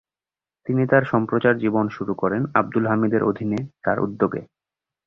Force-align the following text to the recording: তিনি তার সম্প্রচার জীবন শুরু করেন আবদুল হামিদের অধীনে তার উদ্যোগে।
তিনি 0.67 0.83
তার 0.87 1.03
সম্প্রচার 1.03 1.53
জীবন 1.57 1.85
শুরু 1.89 2.13
করেন 2.15 2.41
আবদুল 2.53 2.85
হামিদের 2.87 3.21
অধীনে 3.23 3.59
তার 3.83 3.97
উদ্যোগে। 3.99 4.41